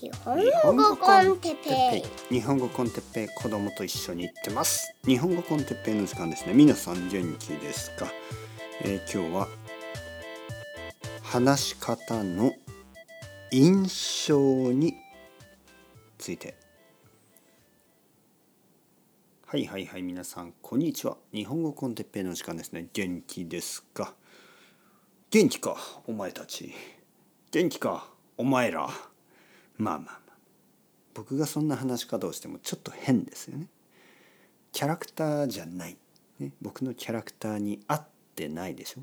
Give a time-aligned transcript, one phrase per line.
[0.00, 2.34] 日本語コンテッペイ。
[2.34, 4.92] 日本語コンテッペイ子供と一緒に行ってます。
[5.06, 6.52] 日本語コンテッペイの時間ですね。
[6.52, 8.08] 皆さん元気ですか、
[8.82, 9.48] えー今日は
[11.22, 12.52] 話し方の
[13.52, 14.96] 印象に
[16.18, 16.56] ついて。
[19.46, 21.16] はいはいはい皆さんこんにちは。
[21.32, 22.88] 日本語コンテッペイの時間ですね。
[22.92, 24.14] 元気ですか？
[25.30, 25.76] 元気か？
[26.08, 26.74] お前たち。
[27.52, 28.08] 元気か？
[28.36, 28.90] お前ら
[29.76, 30.36] まあまあまあ。
[31.14, 33.68] 僕がそんな話し方をしてもちょっと変ですよね。
[34.72, 35.96] キャラクターじゃない、
[36.40, 39.00] ね、僕のキャラクターに合ってないでしょ。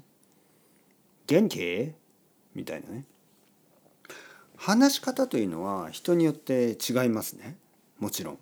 [1.27, 1.93] 元気？
[2.53, 3.05] みたいなね。
[4.57, 7.57] 話し方というのは人によって違いますね。
[7.99, 8.37] もちろん。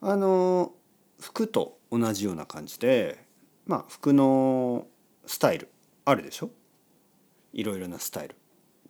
[0.00, 0.72] あの
[1.20, 3.24] 服と同じような感じで
[3.66, 4.86] まあ服の
[5.26, 5.68] スタイル
[6.04, 6.50] あるでしょ？
[7.52, 8.34] いろいろなスタイル。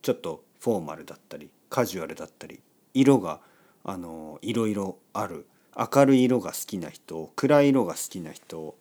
[0.00, 1.50] ちょっとフォーマルだったり。
[1.70, 2.60] カジュアルだったり
[2.92, 3.40] 色が
[3.84, 5.46] あのいろいろある
[5.94, 8.76] 明るい色が好きな人暗い色が好きな人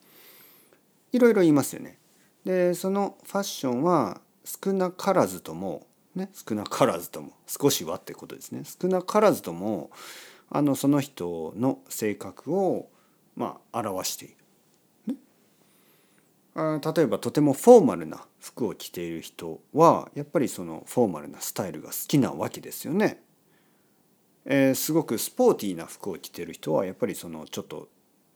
[1.12, 1.98] いろいろいますよね。
[2.46, 9.92] でそのファッションは少なからずともね少なからずとも少しはってことですね少なからずとも
[10.50, 12.90] あのその人の性格を
[13.36, 14.39] まあ表している。
[16.84, 23.24] 例えばとてもフォーマルな服を着ている人はやっぱりそのフォーマルなスタイルが好きなわけですよね。
[24.46, 27.88] えー、すごくスポーティーな服を着ている人はやっぱりそのちょっと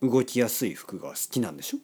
[0.01, 1.77] 動きやすい服が好きなんでしょ？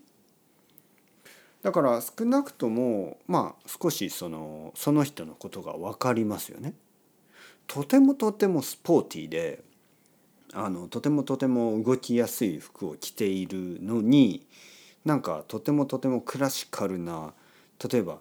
[1.62, 6.74] だから少なくともまあ少しそのその人のことが分かりますよね。
[7.68, 9.64] とてもとてもスポーティーで
[10.54, 14.48] あのとてもとても動きやすい服を着ているのに
[15.06, 17.34] なんかとてもとてもクラシカルな
[17.92, 18.16] 例えば、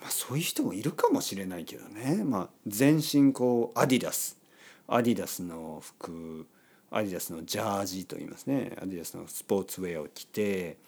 [0.00, 4.38] まあ、そういう人もいるかもしれないけどね、まあ、全身こうアディダス。
[4.86, 6.46] アディダスの服
[6.90, 8.76] アディダスのジャージと言いますね。
[8.82, 10.78] アディダスのスポーツウェアを着て、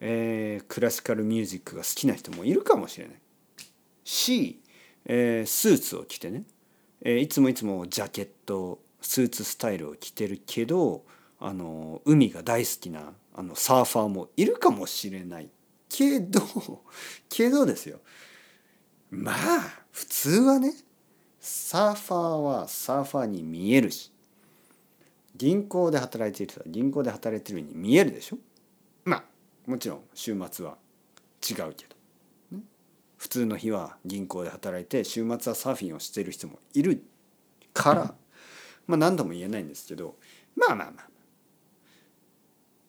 [0.00, 3.16] えー、クラシカルミュージックが好きな人もいるかもしれない。
[4.04, 4.60] し、
[5.06, 6.42] えー、スーツを着てね、
[7.02, 11.04] えー、いつもいつもジャケットスーツスタイルを着てるけど
[11.46, 15.50] あの海が大好きなあのサーファーもいるかもしれない。
[15.90, 16.40] けど
[17.28, 18.00] けどですよ。
[19.10, 20.74] まあ普通はね
[21.40, 24.10] サーファーはサーファーに見えるし
[25.36, 28.38] 銀行で働いている人は銀行で働いてるように見えるでしょ。
[29.04, 29.24] まあ
[29.70, 30.78] もちろん週末は
[31.46, 32.62] 違うけど、ね、
[33.18, 37.04] 普通の日は銀行で働いて週末はサーフィンをしている人もいる
[37.74, 38.14] から
[38.86, 40.16] まあ何度も言えないんですけど
[40.56, 41.13] まあまあまあ。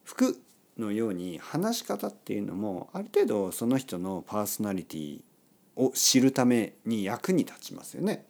[0.05, 0.39] 服
[0.77, 5.21] のように話し方っていうのもある程度その人のパーソナリティ
[5.75, 8.25] を知るために役に立ちますよね。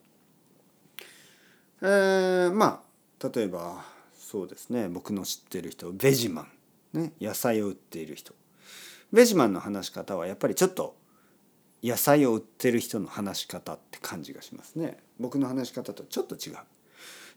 [1.81, 2.81] えー、ま
[3.21, 3.85] あ例えば
[4.17, 6.47] そうですね僕の知ってる人ベジマ
[6.93, 8.33] ン、ね、野菜を売っている人。
[9.11, 10.95] ベジマンの話し方はやっぱりちょっと
[11.83, 14.97] 野菜を売ってる人の話し方って感じがしますね。
[15.19, 16.57] 僕の話し方とちょっと違う。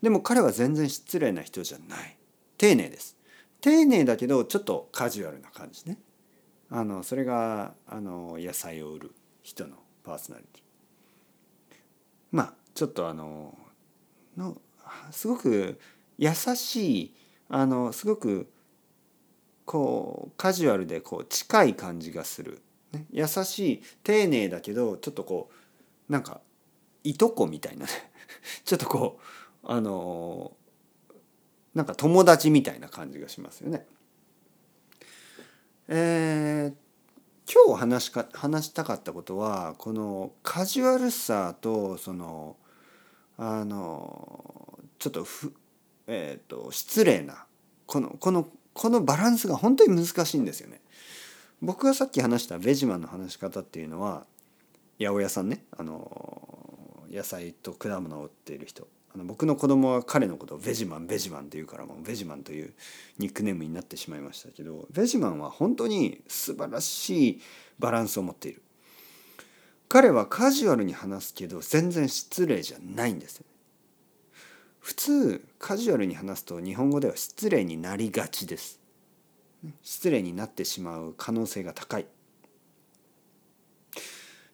[0.00, 2.16] でも彼は全然失礼な人じゃない。
[2.56, 3.17] 丁寧です。
[3.60, 5.98] 丁寧だけどちょっとカジュアルな感じね。
[6.70, 10.62] あのそれがあの野菜を売る人のパーソナリティ。
[12.30, 13.58] まあちょっとあの
[14.36, 14.60] の
[15.10, 15.80] すごく
[16.18, 17.14] 優しい
[17.48, 18.50] あのすごく
[19.64, 25.50] こうカジュアルでこう近い感じがする、ね、優しい丁寧だけどちょっとこ
[26.08, 26.40] うなんか
[27.04, 27.92] いとこみたいなね。
[28.64, 29.18] ちょっとこ
[29.64, 30.52] うあの
[31.78, 33.86] なんか友達みたいな感じがしますよね。
[35.86, 42.56] えー、今日話しか話したかったことはこのカジュアルさとその
[43.36, 45.54] あのちょっとふ、
[46.08, 47.46] えーと、失礼な
[47.86, 50.80] このこのこのバランスが本当に難しいんですよね。
[51.62, 54.26] 僕がさっき話したベジマンの話し方っていうのは
[54.98, 58.88] 八百屋さんねあの野菜と果物を売っている人
[59.18, 62.72] の僕の子供は彼のことをベジマンベジマンって言うからもうベジマンという
[63.18, 67.40] ニックネームになってしまいましたけどベジマンは本当に素晴らしい
[67.78, 68.62] バランスを持っている。
[69.88, 73.42] 彼はカジュアルに話すけど全然失礼じゃないんです
[74.80, 78.80] 普通カジュアルに話すと日本語では失礼になりがちです。
[79.82, 82.06] 失礼になってしまう可能性が高い。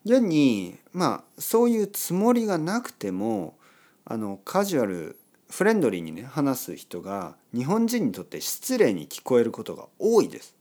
[0.05, 3.57] 現にまあそういうつもりがなくても
[4.07, 5.19] あのカジュアル
[5.51, 10.55] フレンドリーにね話す人が日本人にとって失礼に聞こえることが多いです。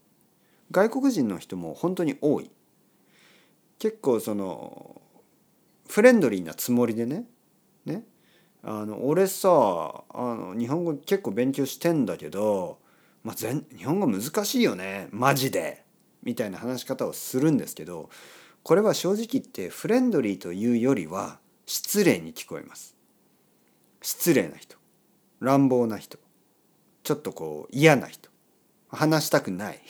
[0.70, 2.50] 外国人の人も本当に多い。
[3.78, 5.00] 結構その
[5.88, 7.24] フレンドリーなつもりでね
[7.84, 8.04] ね
[8.62, 12.78] あの俺さあの日本語結構勉強してんだけど、
[13.22, 15.84] まあ、全日本語難しいよねマジで
[16.22, 18.08] みたいな話し方をするんですけど
[18.62, 22.93] これは正直言ってフレンドリーというよりは失礼に聞こえます。
[24.04, 24.76] 失礼な人。
[25.40, 26.18] 乱暴な人。
[27.04, 28.28] ちょっとこう嫌な人。
[28.88, 29.80] 話したくない。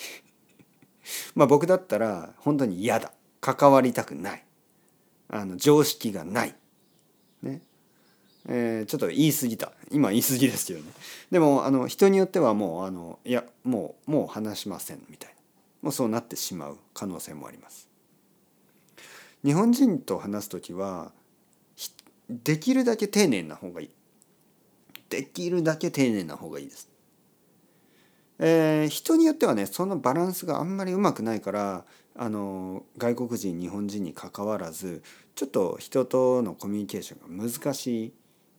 [1.35, 3.13] まあ僕だったら本当に嫌だ。
[3.41, 4.45] 関わりたくない。
[5.29, 6.55] あの常識がない。
[7.43, 7.61] ね。
[8.47, 9.73] えー、ちょっと言い過ぎた。
[9.91, 10.93] 今言い過ぎですけどね。
[11.33, 15.37] でもあの人によってはもうあのいやもうもう話しませんみたいな。
[15.83, 17.89] もうそうなってしまう可能性もあります。
[19.45, 21.11] 日本人と話す時は
[22.29, 23.91] できるだけ丁寧な方がいい。
[25.15, 26.89] できるだけ丁寧な方がいいです
[28.39, 31.85] えー、人によってはねそのバランスがあんまりうまくないから
[32.17, 35.03] あの外国人日本人にかかわらず
[35.35, 38.13] ちょっと人とのコミュニケーションが難しい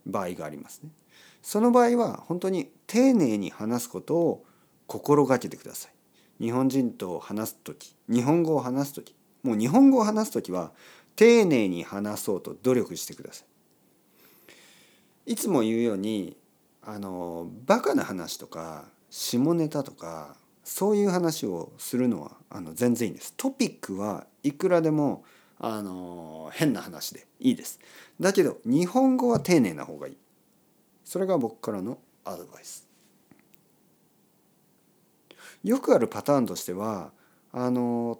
[0.05, 0.91] 場合がありますね。
[1.41, 4.45] その場合は本当に丁寧に話すことを
[4.87, 6.43] 心がけてください。
[6.43, 10.71] 日本人と話す時日本語を話す時もう日本語を話す時は
[11.15, 13.43] 丁寧に話そうと努力してくださ
[15.27, 15.33] い。
[15.33, 16.37] いつも言うように
[16.85, 23.33] あのバカな話とか下ネタとかそういう話をするのはあの全然いいんです。
[23.35, 25.23] トピックはいくらでも
[25.59, 27.79] あの変な話でいいです。
[28.19, 30.17] だけど日本語は丁寧な方がいい。
[31.03, 32.87] それが僕からのアドバイス。
[35.63, 37.11] よくあるパターンとしては
[37.51, 38.19] あの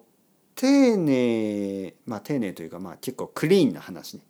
[0.54, 4.22] 丁寧まあ丁寧というかまあ結構クリーンな話ね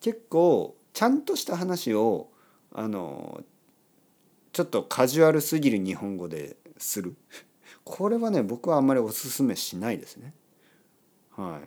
[0.00, 2.30] 結構ちゃんとした話を
[2.72, 3.42] あの
[4.54, 7.16] ちょっとカジュアルすぎる日本語でする？
[7.84, 10.32] これはね僕はあんまりおすすめしないですね。
[11.36, 11.60] は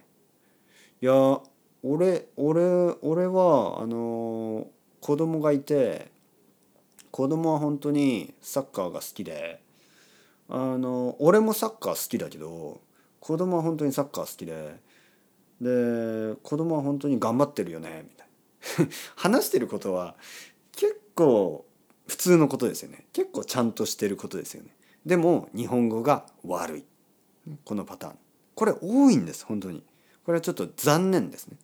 [1.02, 1.06] い。
[1.06, 1.42] いや
[1.84, 2.62] 俺俺
[3.02, 4.68] 俺はあの
[5.02, 6.10] 子供がいて
[7.12, 9.62] 子供は本当にサッカーが好きで
[10.48, 12.80] あの俺もサッカー好きだけど
[13.20, 14.80] 子供は本当にサッカー好きで
[15.60, 18.28] で子供は本当に頑張ってるよねみたい
[18.88, 18.92] な。
[19.16, 20.16] 話してることは
[20.72, 21.66] 結構
[22.08, 23.06] 普通のことですよね。
[23.14, 24.70] 結構ちゃんとしてることですよね。
[25.06, 26.86] でも日本語が悪い。
[27.64, 28.18] このパターン。
[28.56, 29.84] これ多いんです本当に。
[30.26, 31.58] これはちょっと残念ですね。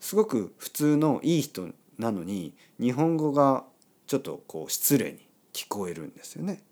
[0.00, 1.68] すごく普通のいい人
[1.98, 3.64] なのに日本語が
[4.06, 5.18] ちょっとこう失礼に
[5.52, 6.62] 聞こえるんですよね。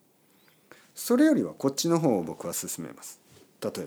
[0.94, 3.20] それよりはこっちの方を僕は勧めます。
[3.62, 3.86] 例えば。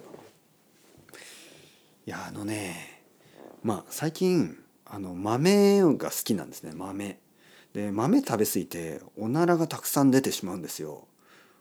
[2.05, 3.01] いやあのね
[3.63, 6.73] まあ最近あの豆が好きなんですね。
[6.75, 7.19] 豆。
[7.73, 11.07] で豆食べ過ぎておならがたくさん出てしまうんですよ。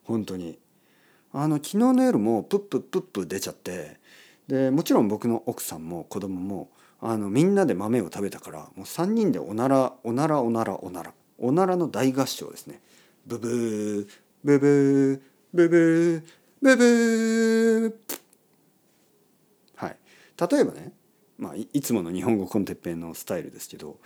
[0.05, 0.59] 本当に。
[1.33, 3.99] あの昨日の夜もプッププップ出ちゃって
[4.47, 6.71] でもちろん僕の奥さんも子供も
[7.01, 12.81] あのみんなで豆を食べたからもう3人でおならおならおならおならおならの大合唱ですね。
[13.27, 14.09] ブブー
[14.45, 15.21] ブブー
[15.55, 16.23] ブブー
[16.61, 17.95] ブブー
[19.77, 19.97] はい。
[20.51, 20.93] 例えばね
[21.39, 23.97] まあいつもの日本語コンテッペイのスタイルですけど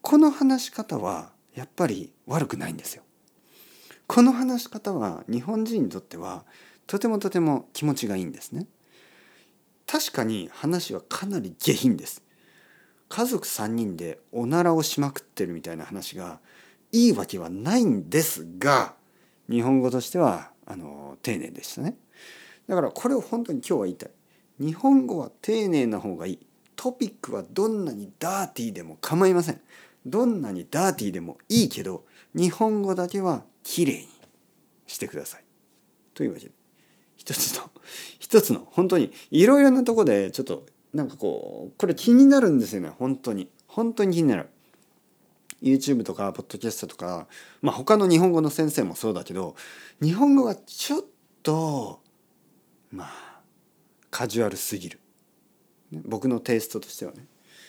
[0.00, 3.02] この話し方はやっぱり悪くないんですよ。
[4.06, 6.44] この話し方は日本人にとっては
[6.86, 8.68] とてもとても気持ちがいいんですね。
[9.84, 12.22] 確かに話はかなり下品です。
[13.08, 16.38] 家族3人でおならをしまくってるみたいな話が
[16.92, 18.94] いいわけはないんですが
[19.50, 21.96] 日本語としてはあの丁寧でしたね。
[22.68, 24.10] だからこれを本当に今日は言いたい。
[24.60, 26.38] 日本語は丁寧な方がいい。
[26.76, 29.60] トピックはどんなにダーティーでも構いません。
[30.06, 34.08] どんなにダーティーでもいいけど日本語だけはきれいに
[34.86, 35.44] してください。
[36.14, 36.52] というわけで
[37.16, 37.70] 一つの
[38.18, 44.48] 一つの本当にいろいろなとこでちょっとなんかこうこれ気になるんですよね本当に本当に気になる。
[45.60, 47.26] YouTube とかポッドキャストとか
[47.62, 49.56] まあ他の日本語の先生もそうだけど
[50.00, 51.04] 日本語がちょっ
[51.42, 52.00] と
[52.92, 53.28] まあ
[54.10, 55.00] カジュアルすぎる、
[55.92, 57.26] 僕のテイストとしてはね。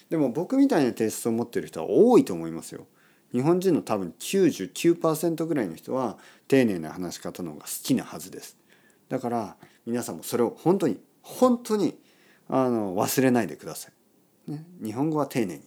[0.10, 2.88] でも僕みたいなテイストを持ってる人は多いと思いますよ。
[3.32, 8.58] 日本人の多分99%ぐらいの人は丁寧な話し方の方が好きなはずです。
[9.08, 11.98] だから皆さんもそれを本当に本当に
[12.48, 13.89] あの忘れないでくださ
[14.48, 14.66] い、ね。
[14.84, 15.62] 日本語は丁寧に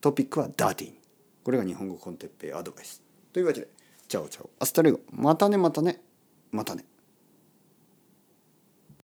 [0.00, 0.98] トピックはダーティーに
[1.42, 3.02] これが日本語 con Teppei アドバイス。
[3.32, 3.68] というわけで
[4.06, 6.00] chao chao hasta luego またねまたね
[6.52, 6.84] またね。